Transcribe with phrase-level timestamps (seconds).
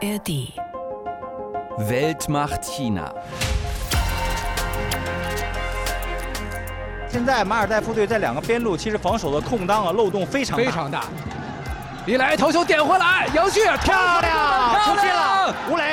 [0.00, 0.52] ARD.
[1.78, 3.12] Weltmacht China.
[7.08, 10.64] 现在马尔代夫队在两个边路，其实防守的空当啊漏洞非常大。
[10.64, 11.04] 非常大。
[12.06, 15.85] 李来头球点回来，杨旭漂亮，出界了，吴磊。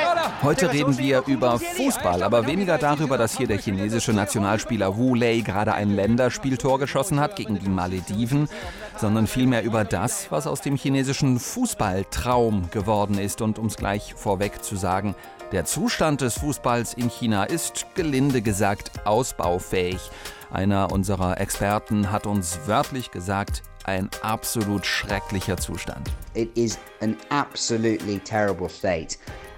[0.44, 5.40] Heute reden wir über Fußball, aber weniger darüber, dass hier der chinesische Nationalspieler Wu Lei
[5.40, 8.50] gerade ein Länderspieltor geschossen hat gegen die Malediven,
[8.98, 13.40] sondern vielmehr über das, was aus dem chinesischen Fußballtraum geworden ist.
[13.40, 15.14] Und um es gleich vorweg zu sagen,
[15.50, 20.10] der Zustand des Fußballs in China ist gelinde gesagt ausbaufähig.
[20.50, 26.10] Einer unserer Experten hat uns wörtlich gesagt, ein absolut schrecklicher Zustand.
[26.34, 29.16] It is an absolutely terrible state.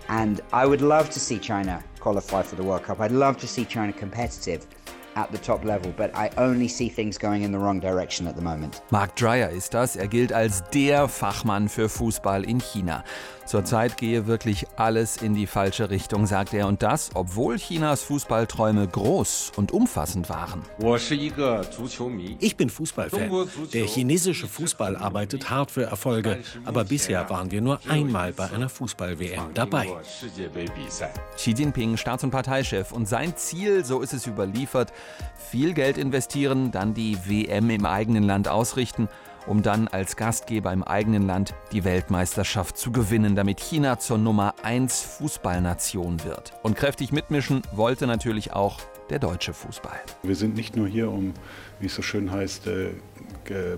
[0.09, 3.01] And I would love to see China qualify for the World Cup.
[3.01, 4.67] I'd love to see China competitive
[5.17, 8.37] at the top level, but I only see things going in the wrong direction at
[8.37, 8.83] the moment.
[8.91, 9.97] Mark Dreyer ist das.
[9.97, 13.03] Er gilt als der Fachmann für Fußball in China.
[13.47, 16.67] Zurzeit gehe wirklich alles in die falsche Richtung, sagt er.
[16.67, 20.63] Und das, obwohl Chinas Fußballträume groß und umfassend waren.
[22.41, 23.49] Ich bin Fußballfan.
[23.73, 28.69] Der chinesische Fußball arbeitet hart für Erfolge, aber bisher waren wir nur einmal bei einer
[28.69, 29.89] Fußball-WM dabei.
[31.37, 32.91] Xi Jinping, Staats- und Parteichef.
[32.91, 34.93] Und sein Ziel, so ist es überliefert,
[35.51, 39.09] viel Geld investieren, dann die WM im eigenen Land ausrichten,
[39.47, 44.55] um dann als Gastgeber im eigenen Land die Weltmeisterschaft zu gewinnen, damit China zur Nummer
[44.63, 46.53] 1 Fußballnation wird.
[46.63, 49.99] Und kräftig mitmischen wollte natürlich auch der deutsche Fußball.
[50.23, 51.35] Wir sind nicht nur hier, um,
[51.81, 52.91] wie es so schön heißt, äh,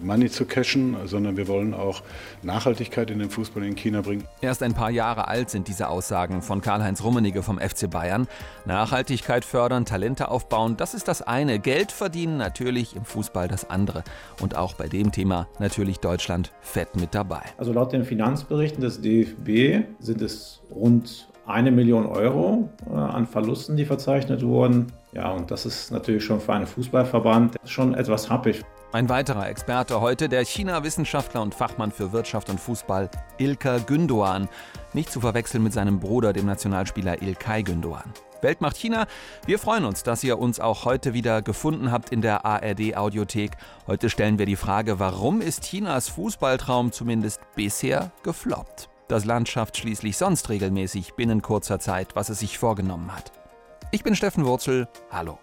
[0.00, 2.02] Money zu cashen, sondern wir wollen auch
[2.42, 4.24] Nachhaltigkeit in den Fußball in China bringen.
[4.40, 8.26] Erst ein paar Jahre alt sind diese Aussagen von Karl-Heinz Rummenigge vom FC Bayern.
[8.64, 11.58] Nachhaltigkeit fördern, Talente aufbauen, das ist das eine.
[11.58, 14.04] Geld verdienen natürlich im Fußball das andere.
[14.40, 17.42] Und auch bei dem Thema natürlich Deutschland fett mit dabei.
[17.58, 23.76] Also laut den Finanzberichten des DFB sind es rund eine Million Euro äh, an Verlusten,
[23.76, 24.92] die verzeichnet wurden.
[25.12, 28.62] Ja, und das ist natürlich schon für einen Fußballverband schon etwas happig.
[28.92, 34.48] Ein weiterer Experte heute, der China-Wissenschaftler und Fachmann für Wirtschaft und Fußball Ilka Gündoğan.
[34.94, 38.04] Nicht zu verwechseln mit seinem Bruder, dem Nationalspieler Ilkay Gündoğan.
[38.41, 39.06] Weltmacht China.
[39.47, 43.52] Wir freuen uns, dass ihr uns auch heute wieder gefunden habt in der ARD Audiothek.
[43.86, 48.88] Heute stellen wir die Frage, warum ist Chinas Fußballtraum zumindest bisher gefloppt?
[49.08, 53.32] Das Land schafft schließlich sonst regelmäßig binnen kurzer Zeit, was es sich vorgenommen hat.
[53.91, 54.87] Ich bin Steffen Wurzel.
[55.10, 55.38] Hallo.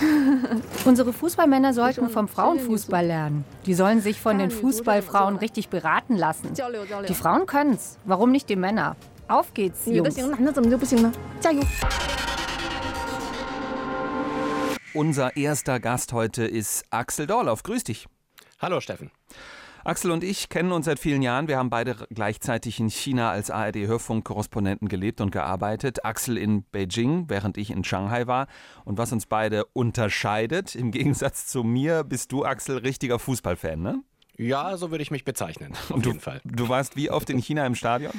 [0.86, 3.44] Unsere Fußballmänner sollten vom Frauenfußball lernen.
[3.66, 6.54] Die sollen sich von den Fußballfrauen richtig beraten lassen.
[7.06, 7.98] Die Frauen können's.
[8.06, 8.96] Warum nicht die Männer?
[9.28, 10.16] Auf geht's, Jungs.
[14.94, 17.62] Unser erster Gast heute ist Axel Dorlauf.
[17.62, 18.06] Grüß dich.
[18.58, 19.10] Hallo Steffen.
[19.84, 21.48] Axel und ich kennen uns seit vielen Jahren.
[21.48, 26.04] Wir haben beide gleichzeitig in China als ARD-Hörfunkkorrespondenten gelebt und gearbeitet.
[26.04, 28.46] Axel in Beijing, während ich in Shanghai war.
[28.84, 34.02] Und was uns beide unterscheidet, im Gegensatz zu mir, bist du, Axel, richtiger Fußballfan, ne?
[34.40, 35.72] Ja, so würde ich mich bezeichnen.
[35.72, 36.40] Auf Und du, jeden Fall.
[36.44, 38.12] Du warst wie oft in China im Stadion?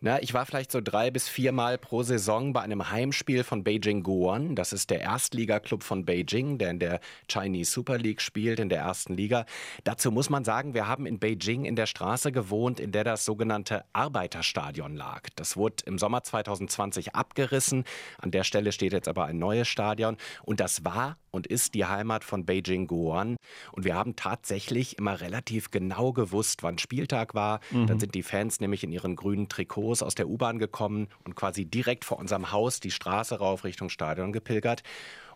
[0.00, 4.02] Na, ich war vielleicht so drei bis viermal pro Saison bei einem Heimspiel von Beijing
[4.02, 4.56] Guoan.
[4.56, 7.00] Das ist der Erstligaklub von Beijing, der in der
[7.30, 9.46] Chinese Super League spielt, in der ersten Liga.
[9.84, 13.24] Dazu muss man sagen, wir haben in Beijing in der Straße gewohnt, in der das
[13.24, 15.28] sogenannte Arbeiterstadion lag.
[15.36, 17.84] Das wurde im Sommer 2020 abgerissen.
[18.20, 20.16] An der Stelle steht jetzt aber ein neues Stadion.
[20.42, 23.36] Und das war und ist die Heimat von Beijing Guoan.
[23.72, 27.60] Und wir haben tatsächlich immer relativ genau gewusst, wann Spieltag war.
[27.86, 31.64] Dann sind die Fans nämlich in ihren grünen Trikots aus der U-Bahn gekommen und quasi
[31.64, 34.82] direkt vor unserem Haus die Straße rauf Richtung Stadion gepilgert.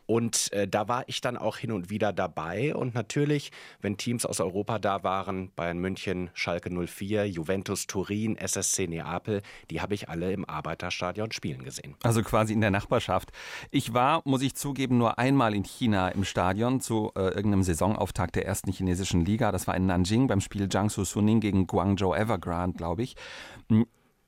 [0.07, 2.75] Und äh, da war ich dann auch hin und wieder dabei.
[2.75, 8.87] Und natürlich, wenn Teams aus Europa da waren, Bayern München, Schalke 04, Juventus Turin, SSC
[8.87, 11.95] Neapel, die habe ich alle im Arbeiterstadion spielen gesehen.
[12.03, 13.31] Also quasi in der Nachbarschaft.
[13.71, 18.37] Ich war, muss ich zugeben, nur einmal in China im Stadion zu äh, irgendeinem Saisonauftakt
[18.37, 19.53] der ersten chinesischen Liga.
[19.53, 23.17] Das war in Nanjing beim Spiel Jiangsu Suning gegen Guangzhou Evergrande, glaube ich.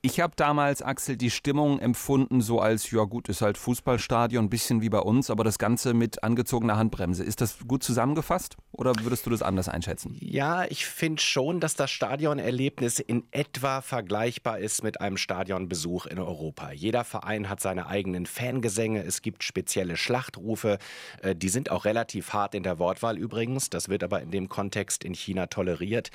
[0.07, 4.51] Ich habe damals, Axel, die Stimmung empfunden, so als, ja gut, ist halt Fußballstadion, ein
[4.51, 7.25] bisschen wie bei uns, aber das Ganze mit angezogener Handbremse.
[7.25, 10.15] Ist das gut zusammengefasst oder würdest du das anders einschätzen?
[10.21, 16.19] Ja, ich finde schon, dass das Stadionerlebnis in etwa vergleichbar ist mit einem Stadionbesuch in
[16.19, 16.73] Europa.
[16.73, 20.77] Jeder Verein hat seine eigenen Fangesänge, es gibt spezielle Schlachtrufe,
[21.23, 24.51] äh, die sind auch relativ hart in der Wortwahl übrigens, das wird aber in dem
[24.51, 26.11] Kontext in China toleriert.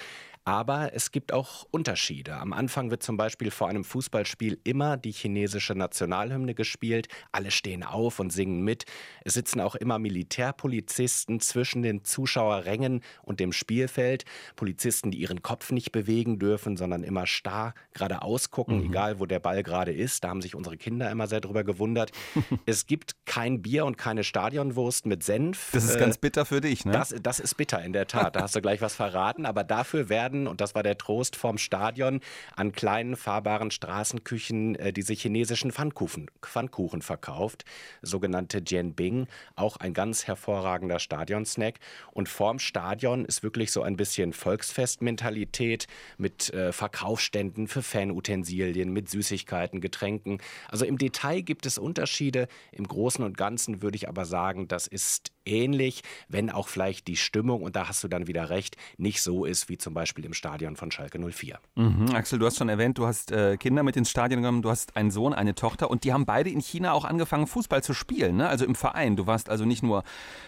[0.50, 2.38] Aber es gibt auch Unterschiede.
[2.38, 7.08] Am Anfang wird zum Beispiel vor einem Fußballspiel immer die chinesische Nationalhymne gespielt.
[7.32, 8.86] Alle stehen auf und singen mit.
[9.24, 14.26] Es sitzen auch immer Militärpolizisten zwischen den Zuschauerrängen und dem Spielfeld.
[14.56, 18.86] Polizisten, die ihren Kopf nicht bewegen dürfen, sondern immer starr geradeaus gucken, mhm.
[18.86, 20.24] egal wo der Ball gerade ist.
[20.24, 22.12] Da haben sich unsere Kinder immer sehr drüber gewundert.
[22.66, 25.70] es gibt kein Bier und keine Stadionwurst mit Senf.
[25.74, 26.92] Das ist äh, ganz bitter für dich, ne?
[26.94, 28.36] Das, das ist bitter, in der Tat.
[28.36, 29.46] Da hast du gleich was verraten.
[29.46, 32.22] Aber dafür werden, und das war der Trost vom Stadion,
[32.56, 37.66] an kleinen fahrbaren Straßenküchen äh, diese chinesischen Pfannkuchen, Pfannkuchen verkauft.
[38.02, 39.28] Sogenannte Jianbing.
[39.56, 41.80] Auch ein ganz hervorragender Stadionsnack.
[42.12, 45.88] Und vorm Stadion ist wirklich so ein bisschen Volksfestmentalität
[46.18, 50.40] mit äh, Verkaufsständen für Fanutensilien, mit Süßigkeiten, Getränken.
[50.68, 52.48] Also im Detail gibt es Unterschiede.
[52.72, 57.18] Im Großen und Ganzen würde ich aber sagen, das ist ähnlich, wenn auch vielleicht die
[57.18, 60.29] Stimmung, und da hast du dann wieder recht, nicht so ist wie zum Beispiel im
[60.34, 61.60] Stadion von Schalke 04.
[61.76, 62.14] Mhm.
[62.14, 64.96] Axel, du hast schon erwähnt, du hast äh, Kinder mit ins Stadion genommen, du hast
[64.96, 68.38] einen Sohn, eine Tochter und die haben beide in China auch angefangen, Fußball zu spielen,
[68.38, 68.48] ne?
[68.48, 69.16] also im Verein.
[69.16, 70.04] Du warst also nicht nur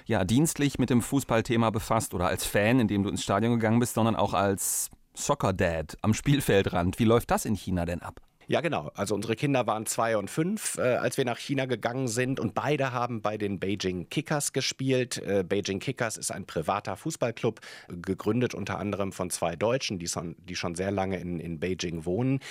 [0.05, 3.95] ja, dienstlich mit dem Fußballthema befasst oder als Fan, indem du ins Stadion gegangen bist,
[3.95, 6.99] sondern auch als Soccer Dad am Spielfeldrand.
[6.99, 8.21] Wie läuft das in China denn ab?
[8.51, 8.91] Ja, genau.
[8.95, 12.53] Also unsere Kinder waren zwei und fünf, äh, als wir nach China gegangen sind und
[12.53, 15.19] beide haben bei den Beijing Kickers gespielt.
[15.19, 20.35] Äh, Beijing Kickers ist ein privater Fußballclub, gegründet unter anderem von zwei Deutschen, die, son,
[20.37, 22.41] die schon sehr lange in, in Beijing wohnen.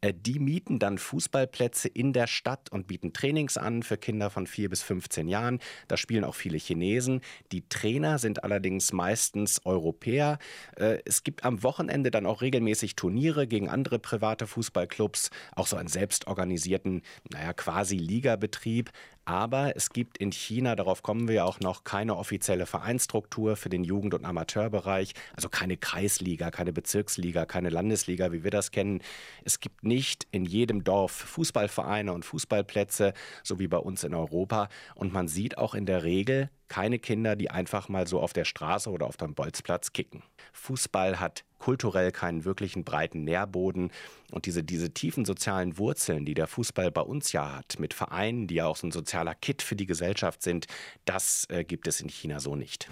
[0.00, 4.46] Äh, die mieten dann Fußballplätze in der Stadt und bieten Trainings an für Kinder von
[4.46, 5.58] vier bis 15 Jahren.
[5.88, 7.20] Da spielen auch viele Chinesen.
[7.52, 10.38] Die Trainer sind allerdings meistens Europäer.
[10.76, 15.76] Äh, es gibt am Wochenende dann auch regelmäßig Turniere gegen andere private Fußballclubs auch so
[15.76, 18.90] einen selbstorganisierten, naja, quasi Ligabetrieb.
[19.30, 23.84] Aber es gibt in China, darauf kommen wir auch noch, keine offizielle Vereinsstruktur für den
[23.84, 29.02] Jugend- und Amateurbereich, also keine Kreisliga, keine Bezirksliga, keine Landesliga, wie wir das kennen.
[29.44, 33.12] Es gibt nicht in jedem Dorf Fußballvereine und Fußballplätze,
[33.44, 34.68] so wie bei uns in Europa.
[34.96, 38.44] Und man sieht auch in der Regel keine Kinder, die einfach mal so auf der
[38.44, 40.24] Straße oder auf dem Bolzplatz kicken.
[40.52, 43.92] Fußball hat kulturell keinen wirklichen breiten Nährboden.
[44.32, 48.46] Und diese, diese tiefen sozialen Wurzeln, die der Fußball bei uns ja hat, mit Vereinen,
[48.46, 50.66] die ja auch so ein sozialer Kit für die Gesellschaft sind,
[51.04, 52.88] das äh, gibt es in China so nicht.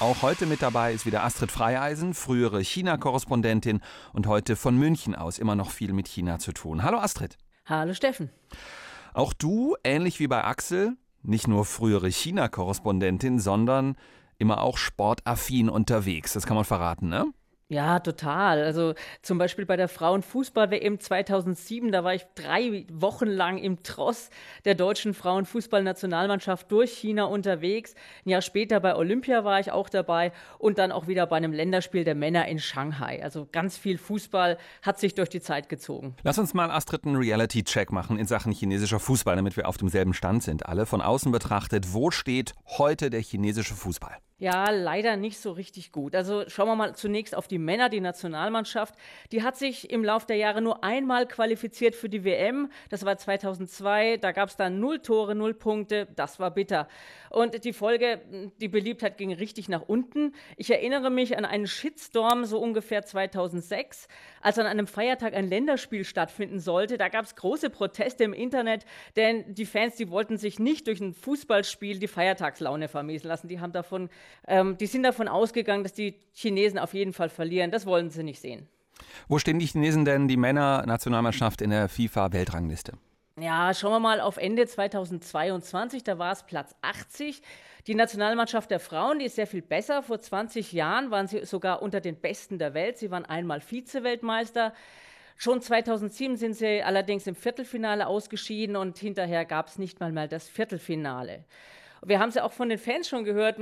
[0.00, 3.80] Auch heute mit dabei ist wieder Astrid Freieisen, frühere China-Korrespondentin
[4.12, 6.84] und heute von München aus immer noch viel mit China zu tun.
[6.84, 7.36] Hallo Astrid.
[7.66, 8.30] Hallo Steffen.
[9.12, 13.96] Auch du, ähnlich wie bei Axel, nicht nur frühere China-Korrespondentin, sondern
[14.38, 16.32] immer auch sportaffin unterwegs.
[16.32, 17.26] Das kann man verraten, ne?
[17.70, 18.64] Ja, total.
[18.64, 24.30] Also zum Beispiel bei der Frauenfußball-WM 2007, da war ich drei Wochen lang im Tross
[24.64, 27.94] der deutschen Frauenfußballnationalmannschaft durch China unterwegs.
[28.24, 31.52] Ein Jahr später bei Olympia war ich auch dabei und dann auch wieder bei einem
[31.52, 33.22] Länderspiel der Männer in Shanghai.
[33.22, 36.16] Also ganz viel Fußball hat sich durch die Zeit gezogen.
[36.22, 40.14] Lass uns mal Astrid einen Reality-Check machen in Sachen chinesischer Fußball, damit wir auf demselben
[40.14, 40.64] Stand sind.
[40.64, 44.16] Alle von außen betrachtet, wo steht heute der chinesische Fußball?
[44.40, 46.14] Ja, leider nicht so richtig gut.
[46.14, 48.94] Also schauen wir mal zunächst auf die Männer, die Nationalmannschaft.
[49.32, 52.70] Die hat sich im Lauf der Jahre nur einmal qualifiziert für die WM.
[52.88, 54.18] Das war 2002.
[54.18, 56.06] Da gab es dann null Tore, null Punkte.
[56.14, 56.86] Das war bitter.
[57.30, 58.20] Und die Folge,
[58.60, 60.34] die Beliebtheit ging richtig nach unten.
[60.56, 64.08] Ich erinnere mich an einen Shitstorm so ungefähr 2006,
[64.40, 66.98] als an einem Feiertag ein Länderspiel stattfinden sollte.
[66.98, 68.84] Da gab es große Proteste im Internet,
[69.16, 73.48] denn die Fans, die wollten sich nicht durch ein Fußballspiel die Feiertagslaune vermiesen lassen.
[73.48, 74.08] Die haben davon
[74.46, 77.70] ähm, die sind davon ausgegangen, dass die Chinesen auf jeden Fall verlieren.
[77.70, 78.68] Das wollen sie nicht sehen.
[79.28, 82.94] Wo stehen die Chinesen denn, die Männer-Nationalmannschaft in der FIFA-Weltrangliste?
[83.40, 87.40] Ja, schauen wir mal auf Ende 2022, da war es Platz 80.
[87.86, 90.02] Die Nationalmannschaft der Frauen, die ist sehr viel besser.
[90.02, 92.98] Vor 20 Jahren waren sie sogar unter den Besten der Welt.
[92.98, 94.74] Sie waren einmal Vize-Weltmeister.
[95.36, 100.26] Schon 2007 sind sie allerdings im Viertelfinale ausgeschieden und hinterher gab es nicht mal mal
[100.26, 101.44] das Viertelfinale.
[102.04, 103.58] Wir haben es ja auch von den Fans schon gehört,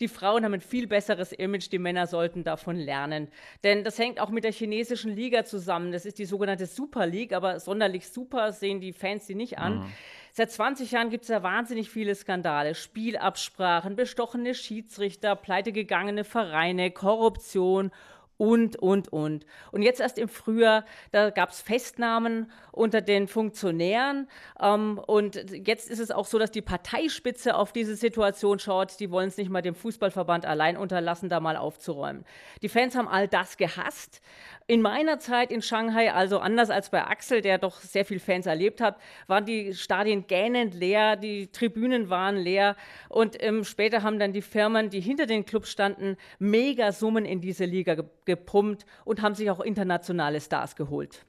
[0.00, 3.28] die Frauen haben ein viel besseres Image, die Männer sollten davon lernen.
[3.64, 5.92] Denn das hängt auch mit der chinesischen Liga zusammen.
[5.92, 9.78] Das ist die sogenannte Super League, aber sonderlich super sehen die Fans die nicht an.
[9.78, 9.92] Mhm.
[10.32, 12.74] Seit 20 Jahren gibt es ja wahnsinnig viele Skandale.
[12.74, 17.90] Spielabsprachen, bestochene Schiedsrichter, pleitegegangene Vereine, Korruption
[18.38, 19.46] und, und, und.
[19.72, 24.28] Und jetzt erst im Frühjahr, da gab es Festnahmen unter den Funktionären.
[24.60, 29.00] Ähm, und jetzt ist es auch so, dass die Parteispitze auf diese Situation schaut.
[29.00, 32.24] Die wollen es nicht mal dem Fußballverband allein unterlassen, da mal aufzuräumen.
[32.62, 34.20] Die Fans haben all das gehasst.
[34.68, 38.46] In meiner Zeit in Shanghai, also anders als bei Axel, der doch sehr viel Fans
[38.46, 42.74] erlebt hat, waren die Stadien gähnend leer, die Tribünen waren leer
[43.08, 47.64] und ähm, später haben dann die Firmen, die hinter den Clubs standen, Megasummen in diese
[47.64, 51.24] Liga ge gepumpt und haben sich auch internationale Stars geholt.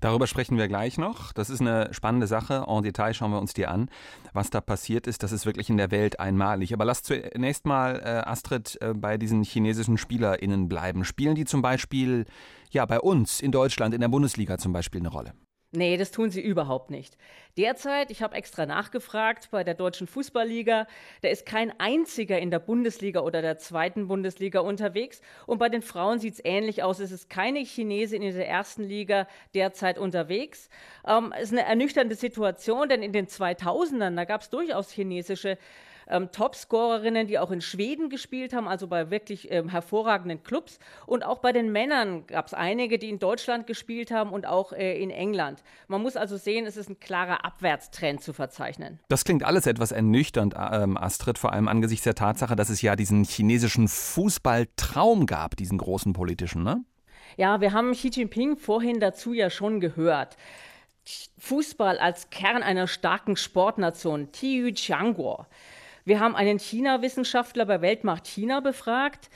[0.00, 1.32] Darüber sprechen wir gleich noch.
[1.32, 2.66] Das ist eine spannende Sache.
[2.68, 3.88] En Detail schauen wir uns die an.
[4.32, 6.72] Was da passiert ist, das ist wirklich in der Welt einmalig.
[6.72, 11.04] Aber lass zunächst mal, äh, Astrid, äh, bei diesen chinesischen SpielerInnen bleiben.
[11.04, 12.26] Spielen die zum Beispiel
[12.70, 15.32] ja bei uns in Deutschland, in der Bundesliga zum Beispiel eine Rolle?
[15.76, 17.18] Nee, das tun sie überhaupt nicht.
[17.58, 20.86] Derzeit, ich habe extra nachgefragt bei der Deutschen Fußballliga,
[21.20, 25.20] da ist kein einziger in der Bundesliga oder der zweiten Bundesliga unterwegs.
[25.44, 26.98] Und bei den Frauen sieht es ähnlich aus.
[26.98, 30.70] Es ist keine Chinesin in der ersten Liga derzeit unterwegs.
[31.06, 35.58] Ähm, es ist eine ernüchternde Situation, denn in den 2000ern, da gab es durchaus chinesische
[36.08, 40.78] ähm, Topscorerinnen, die auch in Schweden gespielt haben, also bei wirklich ähm, hervorragenden Clubs.
[41.06, 44.72] Und auch bei den Männern gab es einige, die in Deutschland gespielt haben und auch
[44.72, 45.62] äh, in England.
[45.88, 49.00] Man muss also sehen, es ist ein klarer Abwärtstrend zu verzeichnen.
[49.08, 52.96] Das klingt alles etwas ernüchternd, ähm, Astrid, vor allem angesichts der Tatsache, dass es ja
[52.96, 56.84] diesen chinesischen Fußballtraum gab, diesen großen politischen, ne?
[57.36, 60.36] Ja, wir haben Xi Jinping vorhin dazu ja schon gehört.
[61.38, 65.46] Fußball als Kern einer starken Sportnation, Tiyu Qiangguo.
[66.06, 69.28] Wir haben einen China-Wissenschaftler bei Weltmacht China befragt,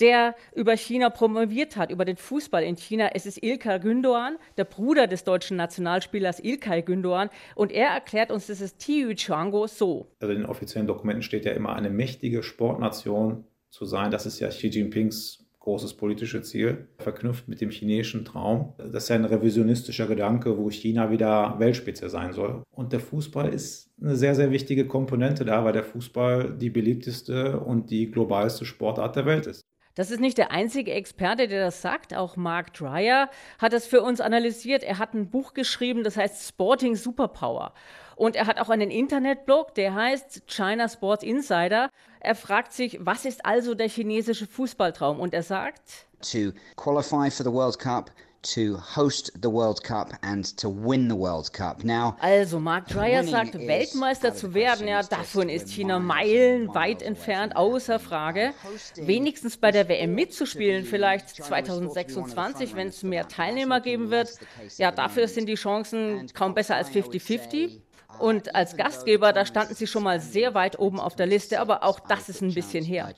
[0.00, 3.10] der über China promoviert hat, über den Fußball in China.
[3.12, 7.28] Es ist Ilkay Gündoğan, der Bruder des deutschen Nationalspielers Ilkay Gündoğan.
[7.54, 10.08] Und er erklärt uns ist Tiu Chuango so.
[10.18, 14.10] Also in den offiziellen Dokumenten steht ja immer eine mächtige Sportnation zu sein.
[14.10, 18.74] Das ist ja Xi Jinpings großes politisches Ziel, verknüpft mit dem chinesischen Traum.
[18.76, 22.62] Das ist ein revisionistischer Gedanke, wo China wieder Weltspitze sein soll.
[22.70, 27.58] Und der Fußball ist eine sehr, sehr wichtige Komponente da, weil der Fußball die beliebteste
[27.60, 29.62] und die globalste Sportart der Welt ist.
[29.94, 32.14] Das ist nicht der einzige Experte, der das sagt.
[32.14, 34.82] Auch Mark Dreyer hat das für uns analysiert.
[34.82, 37.72] Er hat ein Buch geschrieben, das heißt Sporting Superpower.
[38.16, 41.90] Und er hat auch einen Internetblog, der heißt China Sports Insider.
[42.20, 45.20] Er fragt sich, was ist also der chinesische Fußballtraum?
[45.20, 48.10] Und er sagt, to qualify for the World Cup,
[48.44, 51.82] to host the World Cup and to win the World Cup.
[51.82, 57.98] Now, also Mark Dreyer sagt, Weltmeister zu werden, ja, davon ist China meilenweit entfernt, außer
[57.98, 58.52] Frage.
[58.96, 64.30] Wenigstens bei der WM mitzuspielen, vielleicht 2026, wenn es mehr Teilnehmer geben wird.
[64.76, 67.80] Ja, dafür sind die Chancen kaum besser als 50-50.
[68.18, 71.82] Und als Gastgeber, da standen sie schon mal sehr weit oben auf der Liste, aber
[71.82, 73.14] auch das ist ein bisschen her.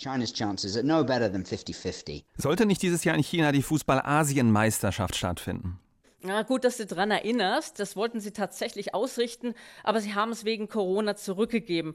[2.37, 5.79] Sollte nicht dieses Jahr in China die Fußball-Asien-Meisterschaft stattfinden?
[6.23, 7.79] Na gut, dass du daran erinnerst.
[7.79, 11.95] Das wollten sie tatsächlich ausrichten, aber sie haben es wegen Corona zurückgegeben.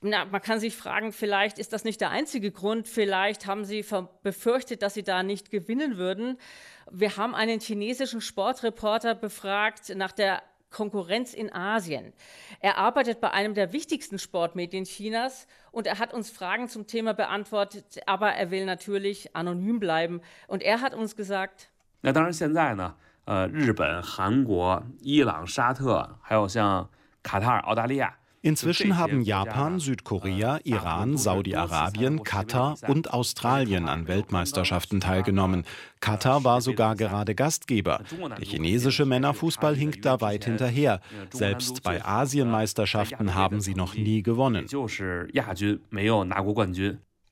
[0.00, 2.86] Na, man kann sich fragen, vielleicht ist das nicht der einzige Grund.
[2.86, 3.84] Vielleicht haben sie
[4.22, 6.38] befürchtet, dass sie da nicht gewinnen würden.
[6.90, 12.13] Wir haben einen chinesischen Sportreporter befragt nach der Konkurrenz in Asien.
[12.59, 17.13] Er arbeitet bei einem der wichtigsten Sportmedien Chinas und er hat uns Fragen zum Thema
[17.13, 20.21] beantwortet, aber er will natürlich anonym bleiben.
[20.47, 21.69] Und er hat uns gesagt,
[22.01, 22.95] 那当然，现在呢，
[23.25, 26.89] 呃，日本、韩国、伊朗、沙特，还有像
[27.21, 35.64] 卡塔尔、澳大利亚 Inzwischen haben Japan, Südkorea, Iran, Saudi-Arabien, Katar und Australien an Weltmeisterschaften teilgenommen.
[36.00, 38.00] Katar war sogar gerade Gastgeber.
[38.38, 41.00] Der chinesische Männerfußball hinkt da weit hinterher.
[41.30, 44.66] Selbst bei Asienmeisterschaften haben sie noch nie gewonnen.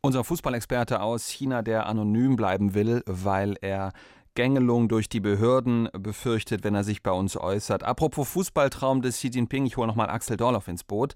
[0.02, 3.92] Unser Fußballexperte aus China, der anonym bleiben will, weil er
[4.36, 7.82] Gängelung durch die Behörden befürchtet, wenn er sich bei uns äußert.
[7.82, 11.14] Apropos Fußballtraum des Xi Jinping, ich hole nochmal Axel Dorloff ins Boot.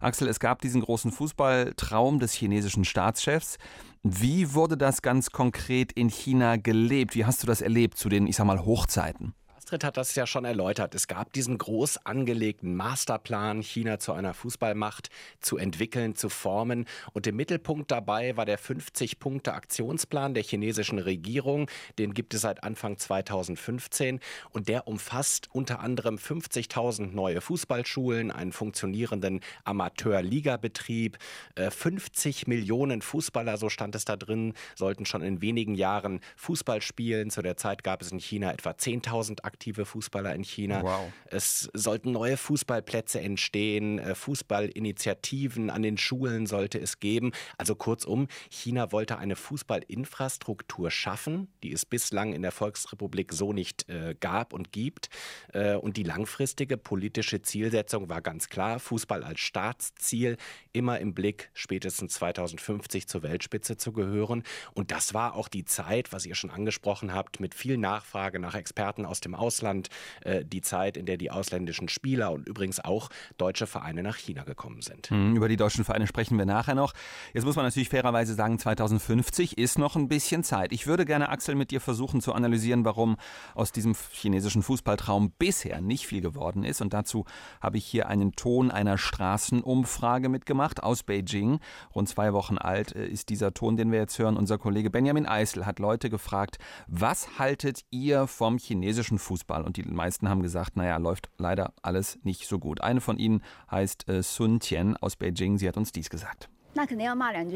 [0.00, 3.58] Axel, es gab diesen großen Fußballtraum des chinesischen Staatschefs.
[4.04, 7.16] Wie wurde das ganz konkret in China gelebt?
[7.16, 9.34] Wie hast du das erlebt zu den, ich sag mal, Hochzeiten?
[9.68, 10.94] Astrid hat das ja schon erläutert.
[10.94, 15.10] Es gab diesen groß angelegten Masterplan, China zu einer Fußballmacht
[15.40, 16.86] zu entwickeln, zu formen.
[17.12, 21.68] Und im Mittelpunkt dabei war der 50-Punkte-Aktionsplan der chinesischen Regierung.
[21.98, 24.20] Den gibt es seit Anfang 2015.
[24.52, 31.18] Und der umfasst unter anderem 50.000 neue Fußballschulen, einen funktionierenden Amateur-Liga-Betrieb,
[31.56, 36.80] 50 äh, Millionen Fußballer, so stand es da drin, sollten schon in wenigen Jahren Fußball
[36.80, 37.28] spielen.
[37.28, 40.84] Zu der Zeit gab es in China etwa 10.000 Aktionen aktive Fußballer in China.
[40.84, 41.12] Wow.
[41.26, 47.32] Es sollten neue Fußballplätze entstehen, äh, Fußballinitiativen an den Schulen sollte es geben.
[47.56, 53.88] Also kurzum, China wollte eine Fußballinfrastruktur schaffen, die es bislang in der Volksrepublik so nicht
[53.88, 55.10] äh, gab und gibt.
[55.52, 60.36] Äh, und die langfristige politische Zielsetzung war ganz klar, Fußball als Staatsziel,
[60.72, 64.44] immer im Blick, spätestens 2050 zur Weltspitze zu gehören.
[64.72, 68.54] Und das war auch die Zeit, was ihr schon angesprochen habt, mit viel Nachfrage nach
[68.54, 69.88] Experten aus dem Ausland Ausland
[70.24, 74.44] äh, die Zeit, in der die ausländischen Spieler und übrigens auch deutsche Vereine nach China
[74.44, 75.10] gekommen sind.
[75.10, 76.92] Mhm, über die deutschen Vereine sprechen wir nachher noch.
[77.32, 80.72] Jetzt muss man natürlich fairerweise sagen, 2050 ist noch ein bisschen Zeit.
[80.72, 83.16] Ich würde gerne, Axel, mit dir versuchen zu analysieren, warum
[83.54, 86.82] aus diesem chinesischen Fußballtraum bisher nicht viel geworden ist.
[86.82, 87.24] Und dazu
[87.62, 91.58] habe ich hier einen Ton einer Straßenumfrage mitgemacht aus Beijing.
[91.94, 94.36] Rund zwei Wochen alt äh, ist dieser Ton, den wir jetzt hören.
[94.36, 99.37] Unser Kollege Benjamin Eisel hat Leute gefragt, was haltet ihr vom chinesischen Fußball?
[99.48, 102.80] Und die meisten haben gesagt, naja, läuft leider alles nicht so gut.
[102.80, 105.58] Eine von ihnen heißt äh, Sun Tian aus Beijing.
[105.58, 106.48] Sie hat uns dies gesagt.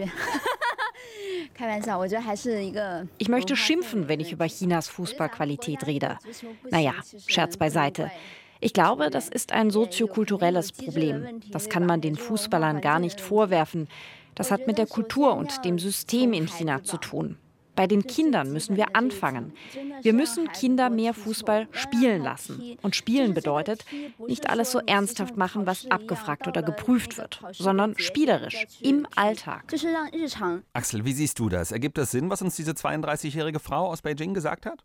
[3.19, 6.19] Ich möchte schimpfen, wenn ich über Chinas Fußballqualität rede.
[6.71, 6.95] Naja,
[7.27, 8.11] Scherz beiseite.
[8.61, 11.41] Ich glaube, das ist ein soziokulturelles Problem.
[11.51, 13.89] Das kann man den Fußballern gar nicht vorwerfen.
[14.35, 17.37] Das hat mit der Kultur und dem System in China zu tun.
[17.75, 19.53] Bei den Kindern müssen wir anfangen.
[20.03, 22.77] Wir müssen Kinder mehr Fußball spielen lassen.
[22.83, 23.85] Und spielen bedeutet,
[24.27, 29.65] nicht alles so ernsthaft machen, was abgefragt oder geprüft wird, sondern spielerisch, im Alltag.
[30.73, 31.73] Axel, wie siehst du das?
[31.73, 34.85] Ergibt das Sinn, was uns diese 32-jährige Frau aus Beijing gesagt hat?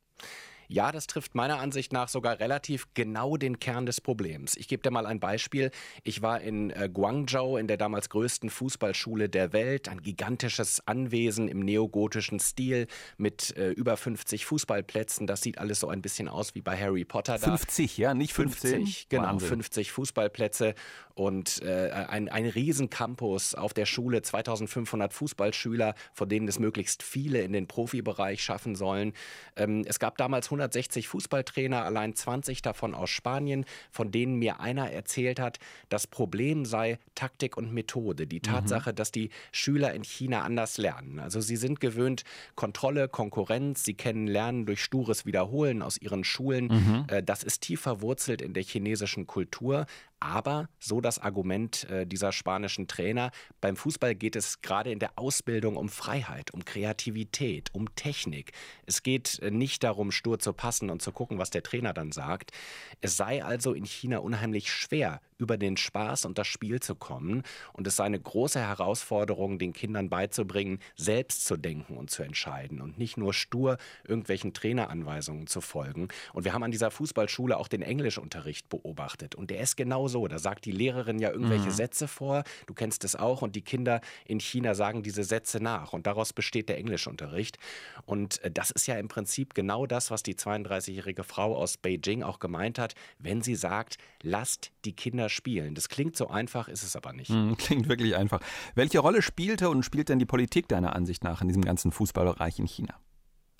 [0.67, 4.55] Ja, das trifft meiner Ansicht nach sogar relativ genau den Kern des Problems.
[4.55, 5.71] Ich gebe dir mal ein Beispiel.
[6.03, 11.47] Ich war in äh, Guangzhou, in der damals größten Fußballschule der Welt, ein gigantisches Anwesen
[11.47, 15.27] im neogotischen Stil mit äh, über 50 Fußballplätzen.
[15.27, 17.39] Das sieht alles so ein bisschen aus wie bei Harry Potter.
[17.39, 18.71] 50, ja, nicht 15.
[18.71, 19.49] 50, genau, Wahnsinn.
[19.49, 20.75] 50 Fußballplätze
[21.17, 27.41] und äh, ein, ein Riesencampus auf der Schule, 2500 Fußballschüler, von denen es möglichst viele
[27.41, 29.13] in den Profibereich schaffen sollen.
[29.55, 34.91] Ähm, es gab damals 160 Fußballtrainer, allein 20 davon aus Spanien, von denen mir einer
[34.91, 35.59] erzählt hat,
[35.89, 38.27] das Problem sei Taktik und Methode.
[38.27, 38.43] Die mhm.
[38.43, 38.95] Tatsache, mhm.
[38.95, 41.19] dass die Schüler in China anders lernen.
[41.19, 42.23] Also sie sind gewöhnt
[42.55, 46.67] Kontrolle, Konkurrenz, sie kennen Lernen durch stures Wiederholen aus ihren Schulen.
[46.67, 47.05] Mhm.
[47.07, 49.85] Äh, das ist tief verwurzelt in der chinesischen Kultur.
[50.19, 53.31] Aber, so das Argument äh, dieser spanischen Trainer,
[53.61, 58.51] beim Fußball geht es gerade in der Ausbildung um Freiheit, um Kreativität, um Technik.
[58.85, 62.11] Es geht äh, nicht darum, stur zu passen und zu gucken, was der Trainer dann
[62.11, 62.51] sagt.
[62.99, 67.43] Es sei also in China unheimlich schwer, über den Spaß und das Spiel zu kommen.
[67.73, 72.81] Und es sei eine große Herausforderung, den Kindern beizubringen, selbst zu denken und zu entscheiden
[72.81, 73.77] und nicht nur stur
[74.07, 76.07] irgendwelchen Traineranweisungen zu folgen.
[76.33, 79.35] Und wir haben an dieser Fußballschule auch den Englischunterricht beobachtet.
[79.35, 80.27] Und der ist genau so.
[80.27, 81.71] Da sagt die Lehrerin ja irgendwelche mhm.
[81.71, 82.43] Sätze vor.
[82.65, 83.41] Du kennst es auch.
[83.41, 85.93] Und die Kinder in China sagen diese Sätze nach.
[85.93, 87.57] Und daraus besteht der Englischunterricht.
[88.05, 92.23] Und äh, das ist ja im Prinzip genau das, was die 32-jährige Frau aus Beijing
[92.23, 95.75] auch gemeint hat, wenn sie sagt, lasst die Kinder Kinder spielen.
[95.75, 97.29] Das klingt so einfach, ist es aber nicht.
[97.29, 98.39] Hm, klingt wirklich einfach.
[98.75, 102.59] Welche Rolle spielte und spielt denn die Politik deiner Ansicht nach in diesem ganzen Fußballbereich
[102.59, 102.95] in China?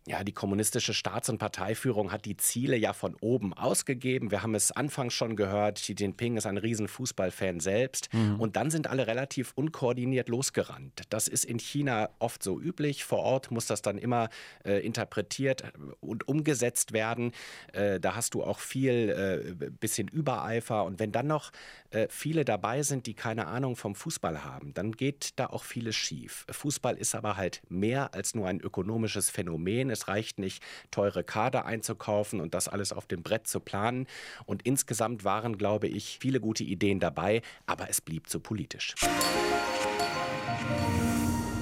[0.07, 4.31] Ja, die kommunistische Staats- und Parteiführung hat die Ziele ja von oben ausgegeben.
[4.31, 8.13] Wir haben es anfangs schon gehört, Xi Jinping ist ein riesen Fußballfan selbst.
[8.13, 8.39] Mhm.
[8.39, 11.01] Und dann sind alle relativ unkoordiniert losgerannt.
[11.09, 13.03] Das ist in China oft so üblich.
[13.03, 14.29] Vor Ort muss das dann immer
[14.63, 15.63] äh, interpretiert
[15.99, 17.33] und umgesetzt werden.
[17.73, 20.85] Äh, da hast du auch viel äh, bisschen Übereifer.
[20.85, 21.51] Und wenn dann noch
[21.89, 25.97] äh, viele dabei sind, die keine Ahnung vom Fußball haben, dann geht da auch vieles
[25.97, 26.45] schief.
[26.49, 31.65] Fußball ist aber halt mehr als nur ein ökonomisches Phänomen es reicht nicht, teure Kader
[31.65, 34.07] einzukaufen und das alles auf dem Brett zu planen.
[34.45, 38.95] Und insgesamt waren, glaube ich, viele gute Ideen dabei, aber es blieb zu politisch.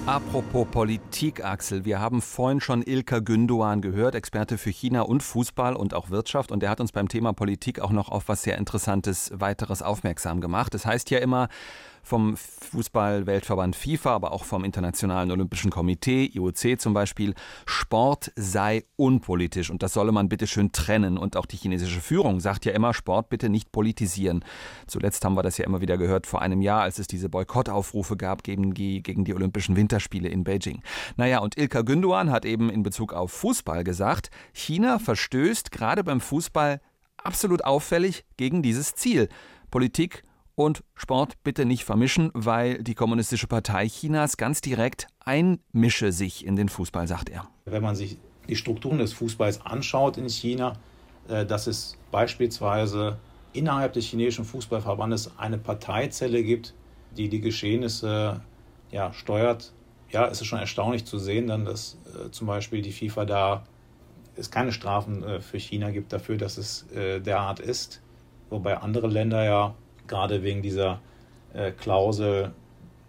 [0.05, 5.75] Apropos Politik, Axel, wir haben vorhin schon Ilka Gündoğan gehört, Experte für China und Fußball
[5.75, 6.51] und auch Wirtschaft.
[6.51, 10.41] Und der hat uns beim Thema Politik auch noch auf was sehr Interessantes weiteres aufmerksam
[10.41, 10.75] gemacht.
[10.75, 11.47] Es das heißt ja immer,
[12.05, 17.33] vom Fußball-Weltverband FIFA, aber auch vom Internationalen Olympischen Komitee, IOC zum Beispiel,
[17.65, 21.17] Sport sei unpolitisch und das solle man bitte schön trennen.
[21.17, 24.45] Und auch die chinesische Führung sagt ja immer, Sport bitte nicht politisieren.
[24.85, 28.15] Zuletzt haben wir das ja immer wieder gehört vor einem Jahr, als es diese Boykottaufrufe
[28.15, 30.83] gab gegen die, gegen die Olympischen Winterspiele in Beijing.
[31.17, 36.21] Naja, und Ilka Gündoğan hat eben in Bezug auf Fußball gesagt, China verstößt gerade beim
[36.21, 36.81] Fußball
[37.17, 39.27] absolut auffällig gegen dieses Ziel.
[39.71, 40.23] Politik
[40.55, 46.55] und Sport bitte nicht vermischen, weil die Kommunistische Partei Chinas ganz direkt einmische sich in
[46.55, 47.47] den Fußball, sagt er.
[47.65, 50.73] Wenn man sich die Strukturen des Fußballs anschaut in China,
[51.27, 53.17] äh, dass es beispielsweise
[53.53, 56.73] innerhalb des chinesischen Fußballverbandes eine Parteizelle gibt,
[57.17, 58.41] die die Geschehnisse
[58.91, 59.73] ja, steuert.
[60.09, 63.63] Ja, es ist schon erstaunlich zu sehen, dann, dass äh, zum Beispiel die FIFA da
[64.37, 68.01] es keine Strafen äh, für China gibt dafür, dass es äh, derart ist,
[68.49, 69.75] wobei andere Länder ja
[70.07, 70.99] gerade wegen dieser
[71.53, 72.53] äh, Klausel,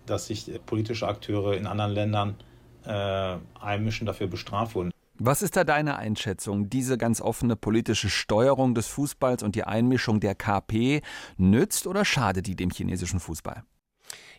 [0.06, 2.36] dass sich politische Akteure in anderen Ländern
[2.84, 4.90] äh, einmischen, dafür bestraft wurden.
[5.18, 6.68] Was ist da deine Einschätzung?
[6.68, 11.00] Diese ganz offene politische Steuerung des Fußballs und die Einmischung der KP
[11.38, 13.62] nützt oder schadet die dem chinesischen Fußball?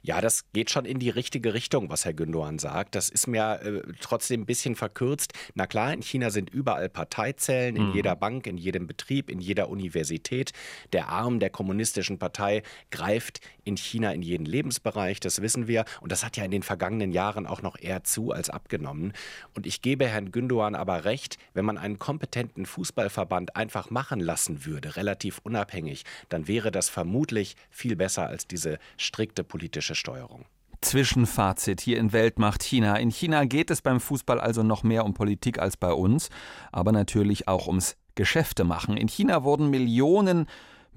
[0.02, 2.96] Ja, das geht schon in die richtige Richtung, was Herr Gündoğan sagt.
[2.96, 5.34] Das ist mir äh, trotzdem ein bisschen verkürzt.
[5.56, 7.94] Na klar, in China sind überall Parteizellen, in mhm.
[7.96, 10.52] jeder Bank, in jedem Betrieb, in jeder Universität.
[10.94, 15.86] Der Arm der kommunistischen Partei greift in China in jeden Lebensbereich, das wissen wir.
[16.02, 19.14] Und das hat ja in den vergangenen Jahren auch noch eher zu als abgenommen.
[19.54, 24.66] Und ich gebe Herrn Gündoğan aber recht, wenn man einen kompetenten Fußballverband einfach machen lassen
[24.66, 30.46] würde, relativ unabhängig, dann wäre das vermutlich viel besser als diese strikte politische politische Steuerung.
[30.82, 32.98] Zwischenfazit hier in Weltmacht China.
[32.98, 36.30] In China geht es beim Fußball also noch mehr um Politik als bei uns,
[36.72, 38.96] aber natürlich auch ums Geschäfte machen.
[38.96, 40.48] In China wurden Millionen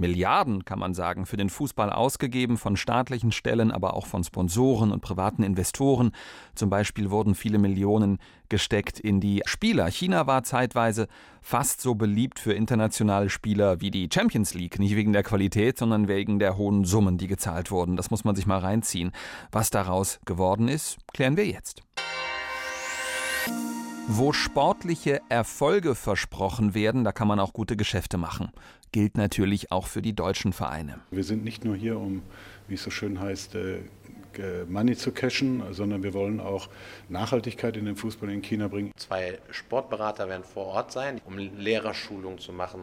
[0.01, 4.91] Milliarden, kann man sagen, für den Fußball ausgegeben, von staatlichen Stellen, aber auch von Sponsoren
[4.91, 6.11] und privaten Investoren.
[6.55, 9.87] Zum Beispiel wurden viele Millionen gesteckt in die Spieler.
[9.91, 11.07] China war zeitweise
[11.41, 14.79] fast so beliebt für internationale Spieler wie die Champions League.
[14.79, 17.97] Nicht wegen der Qualität, sondern wegen der hohen Summen, die gezahlt wurden.
[17.97, 19.13] Das muss man sich mal reinziehen.
[19.53, 21.83] Was daraus geworden ist, klären wir jetzt.
[24.13, 28.51] Wo sportliche Erfolge versprochen werden, da kann man auch gute Geschäfte machen.
[28.91, 30.99] Gilt natürlich auch für die deutschen Vereine.
[31.13, 32.23] Wir sind nicht nur hier, um,
[32.67, 33.83] wie es so schön heißt, äh,
[34.69, 36.69] Money zu cashen, sondern wir wollen auch
[37.09, 38.93] Nachhaltigkeit in den Fußball in China bringen.
[38.97, 42.81] Zwei Sportberater werden vor Ort sein, um Lehrerschulung zu machen,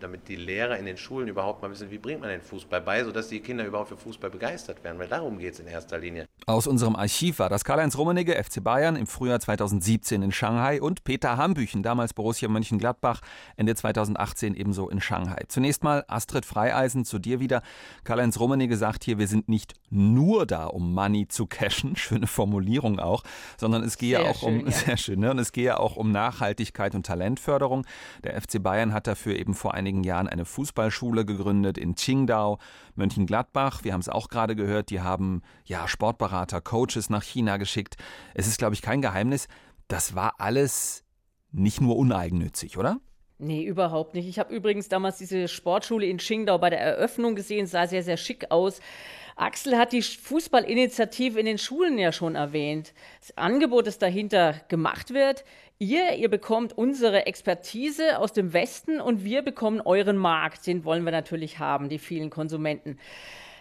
[0.00, 3.04] damit die Lehrer in den Schulen überhaupt mal wissen, wie bringt man den Fußball bei,
[3.04, 6.26] sodass die Kinder überhaupt für Fußball begeistert werden, weil darum geht es in erster Linie.
[6.46, 11.04] Aus unserem Archiv war das Karl-Heinz Rummenigge, FC Bayern im Frühjahr 2017 in Shanghai und
[11.04, 13.20] Peter Hambüchen, damals Borussia Mönchengladbach,
[13.56, 15.44] Ende 2018 ebenso in Shanghai.
[15.48, 17.62] Zunächst mal Astrid Freieisen zu dir wieder.
[18.04, 22.98] Karl-Heinz Rummenigge sagt hier, wir sind nicht nur da, um Money zu cashen, schöne Formulierung
[22.98, 23.22] auch,
[23.56, 24.72] sondern es gehe sehr auch schön, um ja.
[24.72, 25.30] sehr schön, ne?
[25.30, 27.86] und es gehe auch um Nachhaltigkeit und Talentförderung.
[28.24, 32.58] Der FC Bayern hat dafür eben vor einigen Jahren eine Fußballschule gegründet in Qingdao,
[32.94, 33.84] Mönchengladbach.
[33.84, 37.96] Wir haben es auch gerade gehört, die haben ja Sportberater, Coaches nach China geschickt.
[38.34, 39.48] Es ist glaube ich kein Geheimnis,
[39.88, 41.04] das war alles
[41.52, 43.00] nicht nur uneigennützig, oder?
[43.42, 44.28] Nee, überhaupt nicht.
[44.28, 48.18] Ich habe übrigens damals diese Sportschule in Qingdao bei der Eröffnung gesehen, sah sehr, sehr
[48.18, 48.80] schick aus.
[49.40, 52.92] Axel hat die Fußballinitiative in den Schulen ja schon erwähnt.
[53.20, 55.44] Das Angebot, das dahinter gemacht wird,
[55.78, 60.66] ihr, ihr bekommt unsere Expertise aus dem Westen und wir bekommen euren Markt.
[60.66, 62.98] Den wollen wir natürlich haben, die vielen Konsumenten.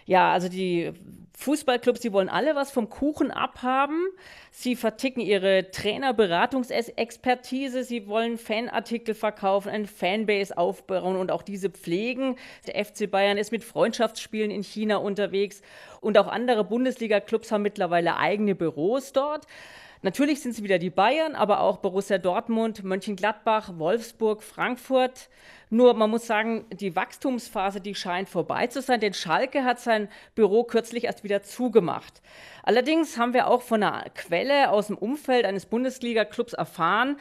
[0.10, 0.92] Ja, also die
[1.38, 4.08] Fußballclubs, die wollen alle was vom Kuchen abhaben.
[4.50, 7.84] Sie verticken ihre Trainerberatungsexpertise.
[7.84, 12.38] Sie wollen Fanartikel verkaufen, ein Fanbase aufbauen und auch diese pflegen.
[12.66, 15.62] Der FC Bayern ist mit Freundschaftsspielen in China unterwegs
[16.02, 19.46] und auch andere Bundesliga-Clubs haben mittlerweile eigene Büros dort.
[20.02, 25.30] Natürlich sind es wieder die Bayern, aber auch Borussia Dortmund, Mönchengladbach, Wolfsburg, Frankfurt.
[25.70, 30.08] Nur man muss sagen, die Wachstumsphase, die scheint vorbei zu sein, denn Schalke hat sein
[30.36, 32.22] Büro kürzlich erst wieder zugemacht.
[32.64, 37.18] Allerdings haben wir auch von einer Quelle aus dem Umfeld eines Bundesliga-Clubs erfahren,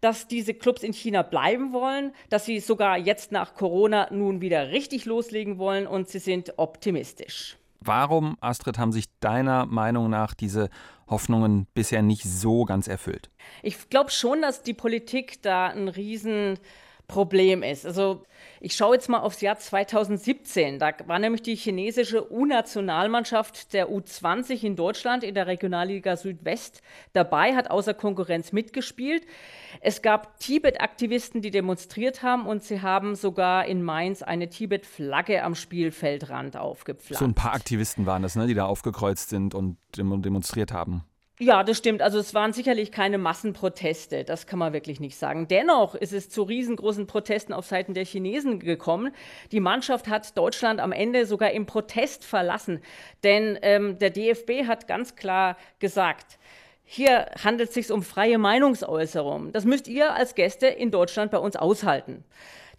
[0.00, 4.70] dass diese Clubs in China bleiben wollen, dass sie sogar jetzt nach Corona nun wieder
[4.70, 7.58] richtig loslegen wollen und sie sind optimistisch.
[7.84, 10.68] Warum, Astrid, haben sich deiner Meinung nach diese
[11.08, 13.30] Hoffnungen bisher nicht so ganz erfüllt?
[13.62, 15.88] Ich glaube schon, dass die Politik da ein
[17.12, 17.86] Riesenproblem ist.
[17.86, 18.22] Also
[18.60, 20.78] ich schaue jetzt mal aufs Jahr 2017.
[20.78, 27.54] Da war nämlich die chinesische U-Nationalmannschaft der U20 in Deutschland in der Regionalliga Südwest dabei,
[27.54, 29.26] hat außer Konkurrenz mitgespielt.
[29.80, 35.54] Es gab Tibet-Aktivisten, die demonstriert haben und sie haben sogar in Mainz eine Tibet-Flagge am
[35.54, 37.20] Spielfeldrand aufgepflanzt.
[37.20, 41.04] So ein paar Aktivisten waren das, ne, die da aufgekreuzt sind und demonstriert haben.
[41.42, 42.02] Ja, das stimmt.
[42.02, 45.48] Also es waren sicherlich keine Massenproteste, das kann man wirklich nicht sagen.
[45.48, 49.12] Dennoch ist es zu riesengroßen Protesten auf Seiten der Chinesen gekommen.
[49.50, 52.80] Die Mannschaft hat Deutschland am Ende sogar im Protest verlassen,
[53.24, 56.38] denn ähm, der DFB hat ganz klar gesagt,
[56.84, 59.50] hier handelt es sich um freie Meinungsäußerung.
[59.50, 62.22] Das müsst ihr als Gäste in Deutschland bei uns aushalten.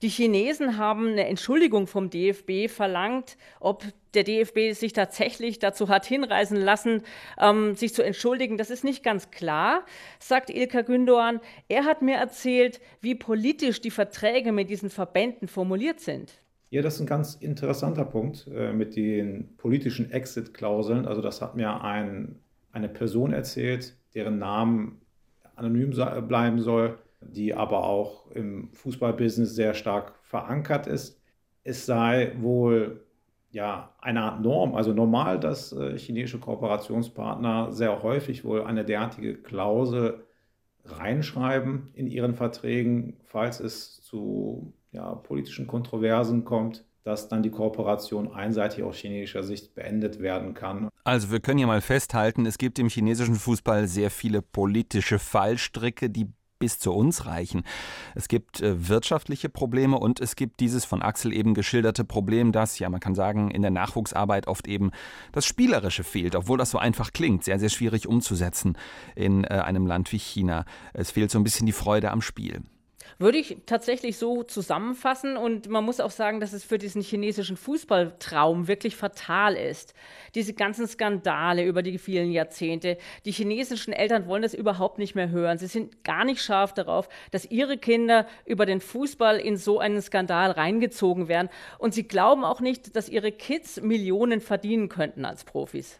[0.03, 6.05] Die Chinesen haben eine Entschuldigung vom DFB verlangt, ob der DFB sich tatsächlich dazu hat
[6.05, 7.03] hinreißen lassen,
[7.39, 8.57] ähm, sich zu entschuldigen.
[8.57, 9.85] Das ist nicht ganz klar,
[10.19, 11.39] sagt Ilka Gündoğan.
[11.69, 16.33] Er hat mir erzählt, wie politisch die Verträge mit diesen Verbänden formuliert sind.
[16.69, 21.05] Ja, das ist ein ganz interessanter Punkt äh, mit den politischen Exit-Klauseln.
[21.05, 22.41] Also das hat mir ein,
[22.73, 24.99] eine Person erzählt, deren Namen
[25.55, 25.91] anonym
[26.27, 26.97] bleiben soll
[27.31, 31.21] die aber auch im Fußballbusiness sehr stark verankert ist.
[31.63, 33.05] Es sei wohl
[33.51, 39.35] ja eine Art Norm, also normal, dass äh, chinesische Kooperationspartner sehr häufig wohl eine derartige
[39.35, 40.25] Klausel
[40.85, 48.33] reinschreiben in ihren Verträgen, falls es zu ja, politischen Kontroversen kommt, dass dann die Kooperation
[48.33, 50.89] einseitig aus chinesischer Sicht beendet werden kann.
[51.03, 56.09] Also wir können ja mal festhalten, es gibt im chinesischen Fußball sehr viele politische Fallstricke,
[56.09, 56.27] die
[56.63, 57.63] bis zu uns reichen.
[58.15, 62.79] Es gibt äh, wirtschaftliche Probleme und es gibt dieses von Axel eben geschilderte Problem, dass,
[62.79, 64.91] ja, man kann sagen, in der Nachwuchsarbeit oft eben
[65.33, 68.77] das Spielerische fehlt, obwohl das so einfach klingt, sehr, sehr schwierig umzusetzen
[69.13, 70.63] in äh, einem Land wie China.
[70.93, 72.61] Es fehlt so ein bisschen die Freude am Spiel.
[73.19, 77.57] Würde ich tatsächlich so zusammenfassen und man muss auch sagen, dass es für diesen chinesischen
[77.57, 79.93] Fußballtraum wirklich fatal ist.
[80.35, 82.97] Diese ganzen Skandale über die vielen Jahrzehnte.
[83.25, 85.57] Die chinesischen Eltern wollen das überhaupt nicht mehr hören.
[85.57, 90.01] Sie sind gar nicht scharf darauf, dass ihre Kinder über den Fußball in so einen
[90.01, 91.49] Skandal reingezogen werden.
[91.77, 95.99] Und sie glauben auch nicht, dass ihre Kids Millionen verdienen könnten als Profis.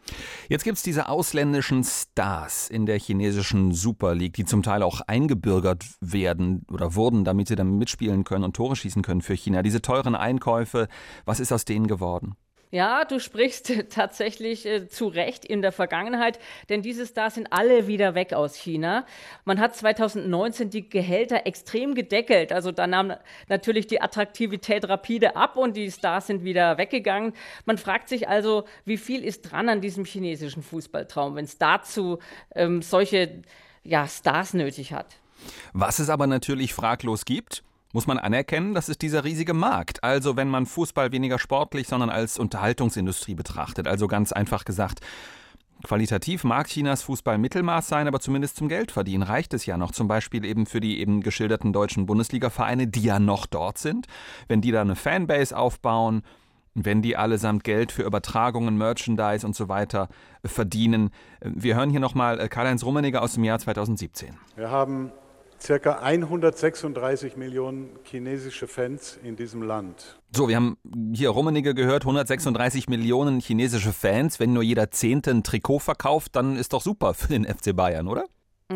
[0.49, 5.01] Jetzt gibt es diese ausländischen Stars in der chinesischen Super League, die zum Teil auch
[5.01, 9.33] eingebürgert werden oder wurden wurden, damit sie dann mitspielen können und Tore schießen können für
[9.33, 9.61] China.
[9.61, 10.87] Diese teuren Einkäufe,
[11.25, 12.37] was ist aus denen geworden?
[12.71, 16.39] Ja, du sprichst tatsächlich äh, zu Recht in der Vergangenheit,
[16.69, 19.05] denn diese Stars sind alle wieder weg aus China.
[19.43, 22.53] Man hat 2019 die Gehälter extrem gedeckelt.
[22.53, 23.13] Also da nahm
[23.49, 27.33] natürlich die Attraktivität rapide ab und die Stars sind wieder weggegangen.
[27.65, 32.17] Man fragt sich also, wie viel ist dran an diesem chinesischen Fußballtraum, wenn es dazu
[32.55, 33.43] ähm, solche
[33.83, 35.17] ja, Stars nötig hat.
[35.73, 40.03] Was es aber natürlich fraglos gibt, muss man anerkennen, das ist dieser riesige Markt.
[40.03, 43.87] Also wenn man Fußball weniger sportlich, sondern als Unterhaltungsindustrie betrachtet.
[43.87, 45.01] Also ganz einfach gesagt,
[45.83, 49.91] Qualitativ mag Chinas Fußball Mittelmaß sein, aber zumindest zum Geldverdienen reicht es ja noch.
[49.91, 54.07] Zum Beispiel eben für die eben geschilderten deutschen Bundesliga-Vereine, die ja noch dort sind.
[54.47, 56.23] Wenn die da eine Fanbase aufbauen,
[56.73, 60.07] wenn die allesamt Geld für Übertragungen, Merchandise und so weiter
[60.43, 61.11] verdienen.
[61.41, 64.37] Wir hören hier nochmal Karl-Heinz Rummeniger aus dem Jahr 2017.
[64.55, 65.11] Wir haben
[65.63, 70.19] circa 136 Millionen chinesische Fans in diesem Land.
[70.35, 70.77] So, wir haben
[71.15, 74.39] hier Rummenigge gehört, 136 Millionen chinesische Fans.
[74.39, 78.07] Wenn nur jeder Zehnte ein Trikot verkauft, dann ist doch super für den FC Bayern,
[78.07, 78.25] oder?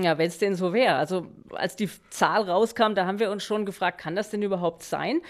[0.01, 0.95] Ja, wenn es denn so wäre.
[0.95, 4.83] Also als die Zahl rauskam, da haben wir uns schon gefragt, kann das denn überhaupt
[4.83, 5.21] sein?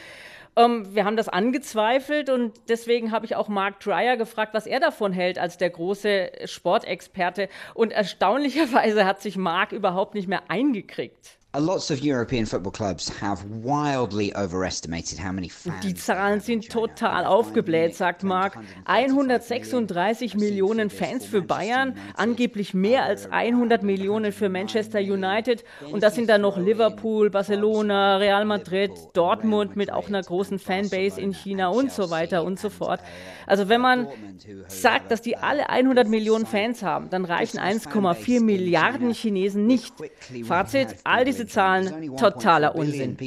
[0.56, 4.80] Ähm, wir haben das angezweifelt und deswegen habe ich auch Mark Dreyer gefragt, was er
[4.80, 7.48] davon hält als der große Sportexperte.
[7.74, 11.38] Und erstaunlicherweise hat sich Mark überhaupt nicht mehr eingekriegt.
[15.82, 18.60] Die Zahlen sind total aufgebläht, sagt Mark.
[18.86, 26.16] 136 Millionen Fans für Bayern, angeblich mehr als 100 Millionen für Manchester United und das
[26.16, 31.70] sind dann noch Liverpool, Barcelona, Real Madrid, Dortmund mit auch einer großen Fanbase in China
[31.70, 33.00] und so weiter und so fort.
[33.48, 34.08] Also wenn man
[34.68, 39.94] sagt, dass die alle 100 Millionen Fans haben, dann reichen 1,4 Milliarden Chinesen nicht.
[40.44, 43.18] Fazit, all diese Zahlen totaler Unsinn.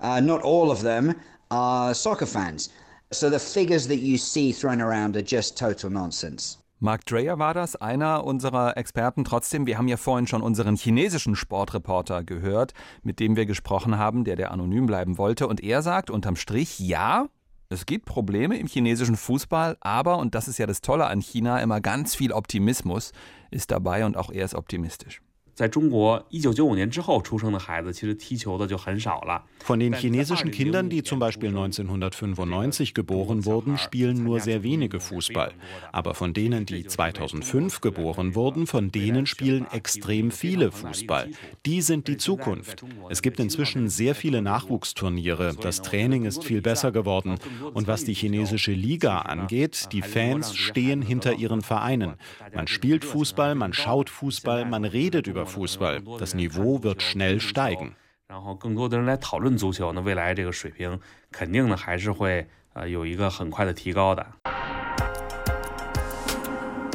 [0.00, 1.14] Not all of them
[1.48, 2.70] are soccer fans.
[3.10, 6.58] So the figures that you see thrown around are just total nonsense.
[6.80, 9.24] Mark Dreyer war das, einer unserer Experten.
[9.24, 14.22] Trotzdem, wir haben ja vorhin schon unseren chinesischen Sportreporter gehört, mit dem wir gesprochen haben,
[14.22, 15.48] der der anonym bleiben wollte.
[15.48, 17.26] Und er sagt unterm Strich, ja,
[17.68, 21.58] es gibt Probleme im chinesischen Fußball, aber, und das ist ja das Tolle an China,
[21.58, 23.12] immer ganz viel Optimismus
[23.50, 25.20] ist dabei und auch er ist optimistisch.
[25.57, 29.43] 在中国一九九五年之后出生的孩子，其实踢球的就很少了。
[29.63, 35.53] Von den chinesischen Kindern, die zum Beispiel 1995 geboren wurden, spielen nur sehr wenige Fußball.
[35.91, 41.29] Aber von denen, die 2005 geboren wurden, von denen spielen extrem viele Fußball.
[41.65, 42.83] Die sind die Zukunft.
[43.09, 45.55] Es gibt inzwischen sehr viele Nachwuchsturniere.
[45.61, 47.37] Das Training ist viel besser geworden.
[47.73, 52.15] Und was die chinesische Liga angeht, die Fans stehen hinter ihren Vereinen.
[52.53, 56.02] Man spielt Fußball, man schaut Fußball, man redet über Fußball.
[56.18, 57.96] Das Niveau wird schnell steigen.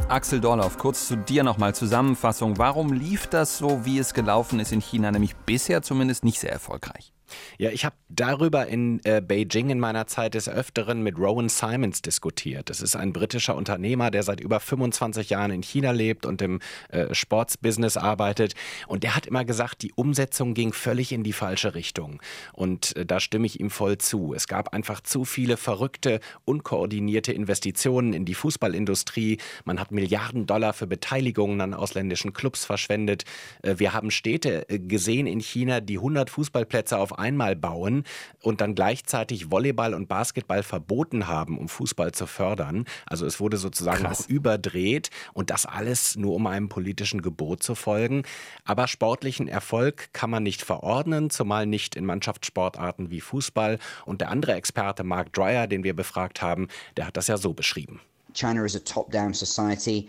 [0.10, 2.60] Axel Dorloff, kurz zu dir nochmal Zusammenfassung.
[2.60, 6.52] Warum lief das so, wie es gelaufen ist in China, nämlich bisher zumindest nicht sehr
[6.52, 7.13] erfolgreich?
[7.58, 12.02] Ja, ich habe darüber in äh, Beijing in meiner Zeit des Öfteren mit Rowan Simons
[12.02, 12.70] diskutiert.
[12.70, 16.60] Das ist ein britischer Unternehmer, der seit über 25 Jahren in China lebt und im
[16.90, 18.54] äh, Sportsbusiness arbeitet.
[18.88, 22.22] Und der hat immer gesagt, die Umsetzung ging völlig in die falsche Richtung.
[22.54, 24.34] Und äh, da stimme ich ihm voll zu.
[24.34, 29.38] Es gab einfach zu viele verrückte, unkoordinierte Investitionen in die Fußballindustrie.
[29.66, 33.24] Man hat Milliarden Dollar für Beteiligungen an ausländischen Clubs verschwendet.
[33.62, 38.04] Äh, wir haben Städte äh, gesehen in China, die 100 Fußballplätze auf einmal bauen
[38.42, 42.86] und dann gleichzeitig Volleyball und Basketball verboten haben, um Fußball zu fördern.
[43.06, 44.26] Also es wurde sozusagen Krass.
[44.26, 48.24] auch überdreht und das alles nur um einem politischen Gebot zu folgen.
[48.66, 53.80] Aber sportlichen Erfolg kann man nicht verordnen, zumal nicht in Mannschaftssportarten wie Fußball.
[54.06, 57.54] Und der andere Experte, Mark Dreyer, den wir befragt haben, der hat das ja so
[57.54, 58.02] beschrieben.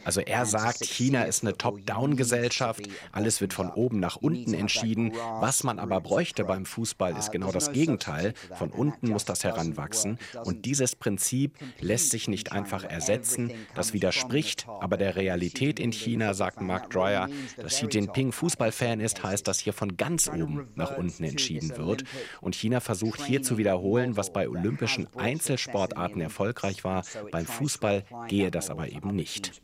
[0.04, 5.12] Also er sagt, China ist eine Top-Down-Gesellschaft, alles wird von oben nach unten entschieden.
[5.40, 8.34] Was man aber bräuchte beim Fußball ist genau das Gegenteil.
[8.56, 10.18] Von unten muss das heranwachsen.
[10.44, 13.50] Und dieses Prinzip lässt sich nicht einfach ersetzen.
[13.74, 17.28] Das widerspricht aber der Realität in China, sagt Mark Dreyer.
[17.56, 22.04] Dass Xi Jinping Fußballfan ist, heißt, dass hier von ganz oben nach unten entschieden wird.
[22.40, 28.50] Und China versucht hier zu wiederholen, was bei olympischen Einzelsportarten erfolgreich war, beim Fußball gehe
[28.50, 29.62] das aber eben nicht.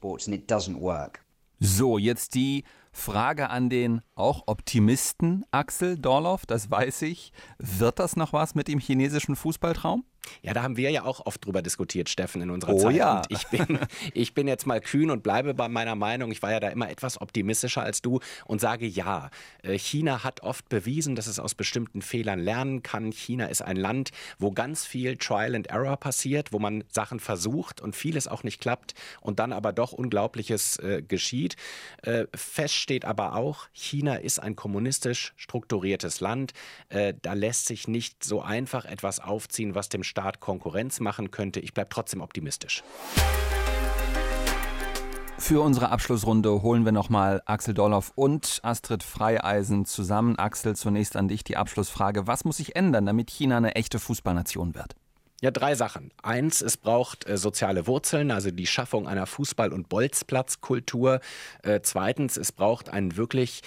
[1.58, 7.32] So, jetzt die Frage an den auch Optimisten Axel Dorloff, das weiß ich.
[7.58, 10.04] Wird das noch was mit dem chinesischen Fußballtraum?
[10.42, 12.96] Ja, da haben wir ja auch oft drüber diskutiert, Steffen, in unserer oh, Zeit.
[12.96, 13.18] Ja.
[13.18, 13.78] Und ich bin,
[14.14, 16.30] ich bin jetzt mal kühn und bleibe bei meiner Meinung.
[16.32, 19.30] Ich war ja da immer etwas optimistischer als du und sage ja.
[19.62, 23.12] Äh, China hat oft bewiesen, dass es aus bestimmten Fehlern lernen kann.
[23.12, 27.80] China ist ein Land, wo ganz viel Trial and Error passiert, wo man Sachen versucht
[27.80, 31.56] und vieles auch nicht klappt und dann aber doch Unglaubliches äh, geschieht.
[32.02, 36.52] Äh, fest steht aber auch, China ist ein kommunistisch strukturiertes Land.
[36.88, 41.60] Äh, da lässt sich nicht so einfach etwas aufziehen, was dem Staat Konkurrenz machen könnte.
[41.60, 42.82] Ich bleibe trotzdem optimistisch.
[45.38, 50.36] Für unsere Abschlussrunde holen wir nochmal Axel Dorloff und Astrid Freieisen zusammen.
[50.36, 52.26] Axel, zunächst an dich die Abschlussfrage.
[52.26, 54.96] Was muss sich ändern, damit China eine echte Fußballnation wird?
[55.40, 56.10] Ja, drei Sachen.
[56.22, 61.20] Eins, es braucht äh, soziale Wurzeln, also die Schaffung einer Fußball- und Bolzplatzkultur.
[61.62, 63.62] Äh, zweitens, es braucht einen wirklich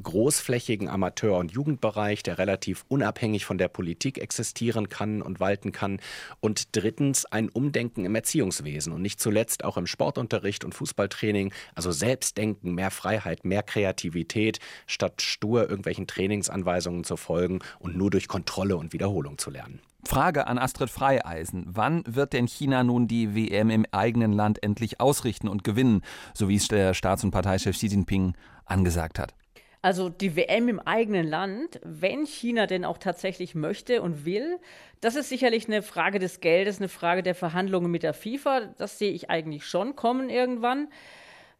[0.00, 6.00] großflächigen Amateur- und Jugendbereich, der relativ unabhängig von der Politik existieren kann und walten kann.
[6.40, 11.52] Und drittens ein Umdenken im Erziehungswesen und nicht zuletzt auch im Sportunterricht und Fußballtraining.
[11.74, 18.28] Also Selbstdenken, mehr Freiheit, mehr Kreativität, statt stur irgendwelchen Trainingsanweisungen zu folgen und nur durch
[18.28, 19.80] Kontrolle und Wiederholung zu lernen.
[20.04, 21.64] Frage an Astrid Freieisen.
[21.68, 26.02] Wann wird denn China nun die WM im eigenen Land endlich ausrichten und gewinnen,
[26.34, 28.34] so wie es der Staats- und Parteichef Xi Jinping
[28.66, 29.34] angesagt hat?
[29.82, 34.60] Also die WM im eigenen Land, wenn China denn auch tatsächlich möchte und will,
[35.00, 38.72] das ist sicherlich eine Frage des Geldes, eine Frage der Verhandlungen mit der FIFA.
[38.78, 40.86] Das sehe ich eigentlich schon kommen irgendwann.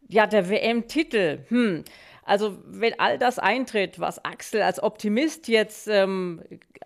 [0.07, 1.83] Ja, der WM-Titel, hm,
[2.25, 6.41] also wenn all das eintritt, was Axel als Optimist jetzt ähm,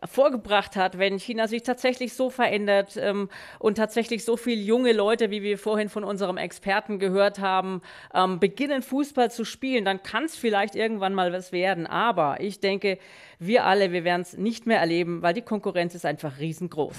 [0.05, 5.31] vorgebracht hat, wenn China sich tatsächlich so verändert ähm, und tatsächlich so viele junge Leute,
[5.31, 7.81] wie wir vorhin von unserem Experten gehört haben,
[8.13, 11.87] ähm, beginnen Fußball zu spielen, dann kann es vielleicht irgendwann mal was werden.
[11.87, 12.97] Aber ich denke,
[13.39, 16.97] wir alle, wir werden es nicht mehr erleben, weil die Konkurrenz ist einfach riesengroß.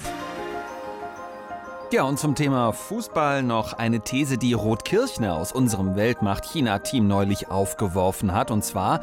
[1.91, 8.31] Ja, und zum Thema Fußball noch eine These, die Roth-Kirchner aus unserem Weltmacht-China-Team neulich aufgeworfen
[8.31, 8.51] hat.
[8.51, 9.01] Und zwar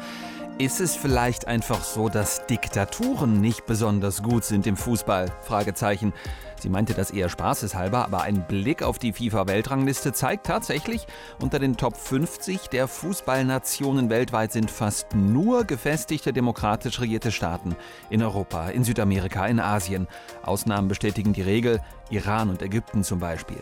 [0.57, 5.25] ist es vielleicht einfach so, dass Diktaturen nicht besonders gut sind im Fußball?
[5.41, 6.13] Fragezeichen.
[6.59, 11.05] Sie meinte das eher spaßeshalber, aber ein Blick auf die FIFA-Weltrangliste zeigt tatsächlich,
[11.39, 17.75] unter den Top 50 der Fußballnationen weltweit sind fast nur gefestigte demokratisch regierte Staaten.
[18.09, 20.07] In Europa, in Südamerika, in Asien.
[20.43, 23.61] Ausnahmen bestätigen die Regel, Iran und Ägypten zum Beispiel.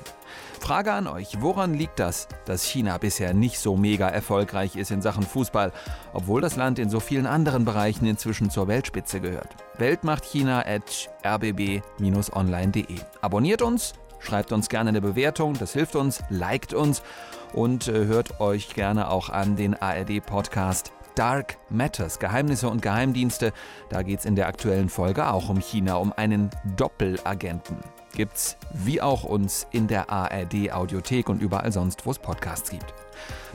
[0.60, 5.02] Frage an euch, woran liegt das, dass China bisher nicht so mega erfolgreich ist in
[5.02, 5.72] Sachen Fußball,
[6.14, 9.50] obwohl das Land in so vielen anderen Bereichen inzwischen zur Weltspitze gehört?
[9.78, 12.85] Weltmachtchina at rbb-online.de.
[13.22, 17.02] Abonniert uns, schreibt uns gerne eine Bewertung, das hilft uns, liked uns
[17.54, 23.54] und äh, hört euch gerne auch an den ARD-Podcast Dark Matters, Geheimnisse und Geheimdienste.
[23.90, 27.78] Da geht es in der aktuellen Folge auch um China, um einen Doppelagenten
[28.16, 32.94] gibt's wie auch uns in der ARD Audiothek und überall sonst, wo es Podcasts gibt.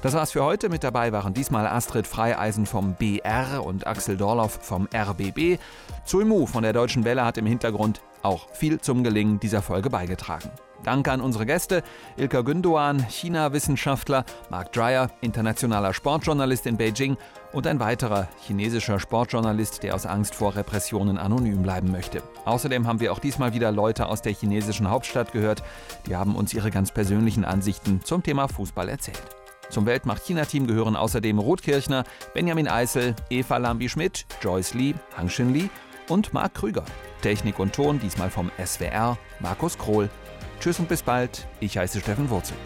[0.03, 0.69] Das war's für heute.
[0.69, 5.59] Mit dabei waren diesmal Astrid Freieisen vom BR und Axel Dorloff vom RBB.
[6.05, 10.51] Zulmu von der Deutschen Welle hat im Hintergrund auch viel zum Gelingen dieser Folge beigetragen.
[10.83, 11.83] Danke an unsere Gäste,
[12.17, 17.19] Ilka Gündoğan, China-Wissenschaftler, Mark Dreyer, internationaler Sportjournalist in Beijing
[17.53, 22.23] und ein weiterer chinesischer Sportjournalist, der aus Angst vor Repressionen anonym bleiben möchte.
[22.47, 25.63] Außerdem haben wir auch diesmal wieder Leute aus der chinesischen Hauptstadt gehört,
[26.07, 29.23] die haben uns ihre ganz persönlichen Ansichten zum Thema Fußball erzählt.
[29.69, 35.69] Zum Weltmacht-China-Team gehören außerdem Ruth Kirchner, Benjamin Eisel, Eva Lambi-Schmidt, Joyce Lee, Hang Shin Lee
[36.11, 36.85] und Marc Krüger.
[37.23, 40.09] Technik und Ton diesmal vom SWR, Markus Krohl.
[40.61, 41.47] Tschüss und bis bald.
[41.61, 42.57] Ich heiße Steffen Wurzel.